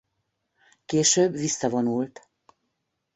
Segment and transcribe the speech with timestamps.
[0.85, 2.29] Később visszavonult.